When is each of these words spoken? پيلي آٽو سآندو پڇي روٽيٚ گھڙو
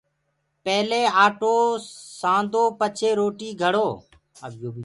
پيلي 0.63 1.03
آٽو 1.25 1.55
سآندو 2.21 2.63
پڇي 2.79 3.09
روٽيٚ 3.19 3.57
گھڙو 3.61 3.87